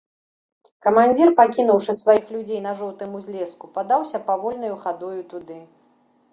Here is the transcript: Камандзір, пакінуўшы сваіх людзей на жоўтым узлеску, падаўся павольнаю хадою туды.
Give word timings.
Камандзір, 0.85 1.29
пакінуўшы 1.39 1.95
сваіх 2.01 2.25
людзей 2.37 2.59
на 2.67 2.73
жоўтым 2.81 3.09
узлеску, 3.21 3.65
падаўся 3.79 4.25
павольнаю 4.33 4.75
хадою 4.85 5.17
туды. 5.35 5.63